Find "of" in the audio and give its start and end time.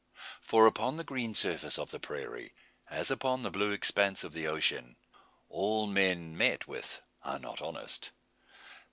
1.77-1.91, 4.23-4.33